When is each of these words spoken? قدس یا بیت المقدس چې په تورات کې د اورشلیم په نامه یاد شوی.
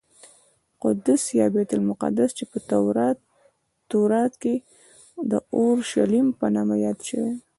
قدس 0.83 1.21
یا 1.39 1.45
بیت 1.53 1.71
المقدس 1.77 2.29
چې 2.37 2.43
په 2.51 2.57
تورات 3.91 4.33
کې 4.41 4.55
د 5.31 5.33
اورشلیم 5.57 6.27
په 6.39 6.45
نامه 6.55 6.75
یاد 6.85 6.99
شوی. 7.09 7.33